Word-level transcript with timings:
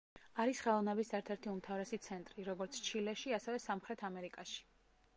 არის 0.43 0.61
ხელოვნების 0.67 1.11
ერთ-ერთი 1.17 1.51
უმთავრესი 1.51 2.01
ცენტრი, 2.07 2.49
როგორც 2.51 2.83
ჩილეში 2.89 3.39
ასევე 3.41 3.63
სამხრეთ 3.71 4.07
ამერიკაში. 4.13 4.63